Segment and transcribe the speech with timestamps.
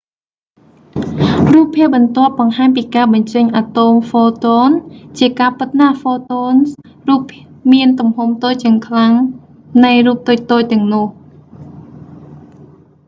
[1.53, 4.75] រូបភាពបន្ទាប់បង្ហាញពីការបញ្ចេញអាតូមphotons។
[5.17, 6.67] ជាការពិតណាស់photons
[7.09, 7.21] រូប
[7.73, 9.13] មានទំហំតូចជាងខ្លាំង
[9.83, 11.07] នៃរូបតូចៗទាំងនោះ។